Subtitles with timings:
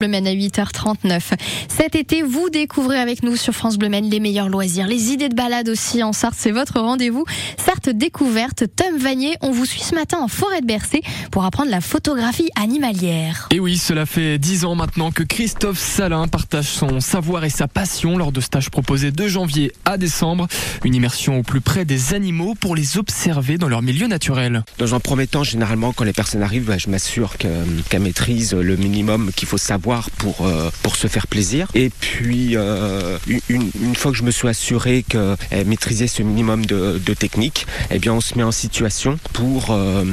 [0.00, 1.20] Bleu Maine à 8h39.
[1.68, 5.28] Cet été, vous découvrez avec nous sur France Bleu Maine les meilleurs loisirs, les idées
[5.28, 7.26] de balade aussi en Sarthe, c'est votre rendez-vous.
[7.58, 11.70] Sarthe découverte, Tom Vanier, on vous suit ce matin en forêt de Bercé pour apprendre
[11.70, 13.46] la photographie animalière.
[13.50, 17.68] Et oui, cela fait dix ans maintenant que Christophe Salin partage son savoir et sa
[17.68, 20.48] passion lors de stages proposés de janvier à décembre.
[20.82, 24.64] Une immersion au plus près des animaux pour les observer dans leur milieu naturel.
[24.78, 28.76] Dans un premier temps, généralement, quand les personnes arrivent, bah, je m'assure qu'elles maîtrisent le
[28.76, 31.68] minimum qu'il faut savoir pour, euh, pour se faire plaisir.
[31.74, 36.64] Et puis, euh, une, une, fois que je me suis assuré qu'elle maîtrisait ce minimum
[36.64, 40.04] de, de, technique, eh bien, on se met en situation pour, euh,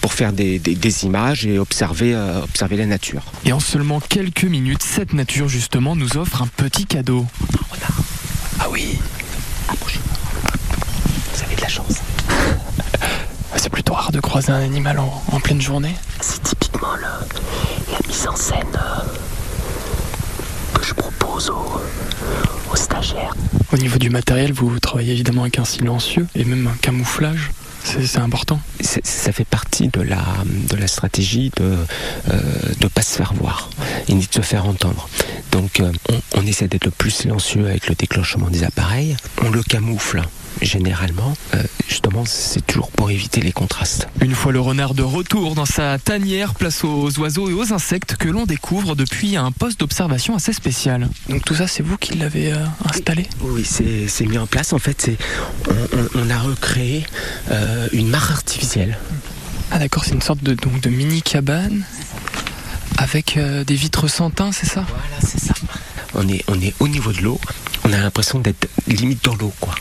[0.00, 3.22] pour faire des, des, des, images et observer, observer la nature.
[3.44, 7.26] Et en seulement quelques minutes, cette nature, justement, nous offre un petit cadeau.
[7.52, 8.02] Un renard.
[8.60, 8.98] Ah oui.
[11.34, 11.96] Vous avez de la chance.
[13.56, 15.94] C'est plutôt rare de croiser un animal en, en pleine journée.
[16.20, 19.02] C'est typiquement le, la mise en scène euh,
[20.74, 21.80] que je propose aux,
[22.72, 23.34] aux, stagiaires.
[23.72, 27.50] Au niveau du matériel, vous travaillez évidemment avec un silencieux et même un camouflage.
[27.82, 28.60] C'est important.
[28.82, 31.76] Ça fait partie de la, de la stratégie de ne
[32.32, 33.70] euh, pas se faire voir
[34.06, 35.08] et ni de se faire entendre.
[35.50, 39.16] Donc euh, on, on essaie d'être le plus silencieux avec le déclenchement des appareils.
[39.42, 40.22] On le camoufle
[40.62, 44.08] généralement, euh, justement, c'est toujours pour éviter les contrastes.
[44.20, 48.16] Une fois le renard de retour dans sa tanière, place aux oiseaux et aux insectes
[48.16, 51.08] que l'on découvre depuis un poste d'observation assez spécial.
[51.28, 53.26] Donc tout ça, c'est vous qui l'avez euh, installé?
[53.40, 54.72] Oui, c'est mis en place.
[54.72, 55.10] En fait,
[55.68, 57.04] on, on, on, a recréé
[57.50, 58.98] euh, une mare artificielle.
[59.70, 61.84] Ah d'accord, c'est une sorte de, donc, de mini cabane
[62.98, 64.84] avec des vitres sans teint, c'est ça?
[64.86, 65.54] Voilà, c'est ça.
[66.14, 67.40] On est, on est au niveau de l'eau.
[67.84, 69.74] On a l'impression d'être limite dans l'eau, quoi.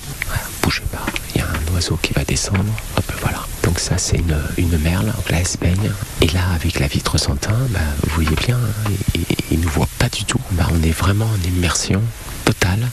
[0.69, 1.03] Bougez pas.
[1.33, 2.63] Il y a un oiseau qui va descendre.
[2.95, 3.43] Hop, voilà.
[3.63, 5.07] Donc ça, c'est une, une merle.
[5.07, 5.91] Donc là, elle se baigne.
[6.21, 8.59] Et là, avec la vitre sans teint, bah, vous voyez bien,
[9.15, 10.39] il, il ne voit pas du tout.
[10.51, 12.03] Bah, on est vraiment en immersion
[12.45, 12.87] totale.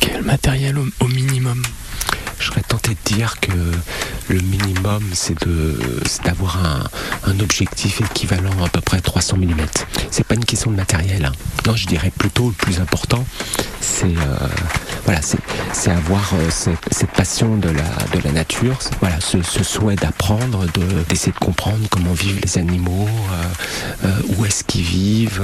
[0.00, 1.62] Quel matériel au, au minimum?
[2.38, 3.52] Je serais tenté de dire que
[4.28, 5.36] le minimum, c'est
[6.24, 6.84] d'avoir un,
[7.24, 9.56] un, objectif équivalent à peu près 300 mm.
[10.10, 11.24] C'est pas une question de matériel.
[11.24, 11.32] Hein.
[11.66, 13.24] Non, je dirais plutôt le plus important,
[13.80, 14.48] c'est euh,
[15.06, 19.62] voilà, c'est avoir euh, cette, cette, passion de la, de la nature, voilà, ce, ce
[19.62, 20.66] souhait d'apprendre,
[21.08, 23.08] d'essayer de, comprendre comment vivent les animaux,
[24.04, 25.42] euh, où est-ce qu'ils vivent,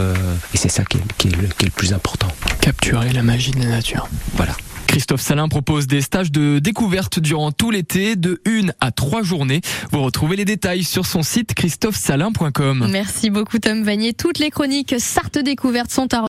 [0.52, 2.28] et c'est ça qui est, qui, est le, qui est le plus important.
[2.60, 4.08] Capturer la magie de la nature.
[4.34, 4.54] Voilà.
[4.92, 9.62] Christophe Salin propose des stages de découverte durant tout l'été, de une à trois journées.
[9.90, 12.88] Vous retrouvez les détails sur son site christophesalin.com.
[12.90, 14.12] Merci beaucoup Tom Vanier.
[14.12, 16.20] Toutes les chroniques Sartes Découvertes sont à